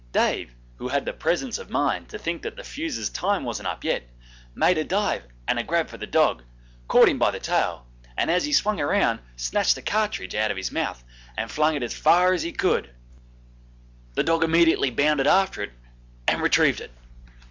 Dave, 0.13 0.55
who 0.77 0.87
had 0.87 1.05
the 1.05 1.13
presence 1.13 1.59
of 1.59 1.69
mind 1.69 2.09
to 2.09 2.17
think 2.17 2.41
that 2.41 2.55
the 2.55 2.63
fuse's 2.63 3.07
time 3.11 3.43
wasn't 3.43 3.67
up 3.67 3.83
yet, 3.83 4.01
made 4.55 4.75
a 4.79 4.83
dive 4.83 5.21
and 5.47 5.59
a 5.59 5.63
grab 5.63 5.89
for 5.89 5.97
the 5.99 6.07
dog, 6.07 6.41
caught 6.87 7.07
him 7.07 7.19
by 7.19 7.29
the 7.29 7.39
tail, 7.39 7.85
and 8.17 8.31
as 8.31 8.43
he 8.45 8.51
swung 8.51 8.79
round 8.81 9.19
snatched 9.35 9.75
the 9.75 9.81
cartridge 9.83 10.33
out 10.33 10.49
of 10.49 10.57
his 10.57 10.71
mouth 10.71 11.03
and 11.37 11.51
flung 11.51 11.75
it 11.75 11.83
as 11.83 11.93
far 11.93 12.33
as 12.33 12.41
he 12.41 12.51
could: 12.51 12.89
the 14.15 14.23
dog 14.23 14.43
immediately 14.43 14.89
bounded 14.89 15.27
after 15.27 15.61
it 15.61 15.71
and 16.27 16.41
retrieved 16.41 16.81
it. 16.81 16.89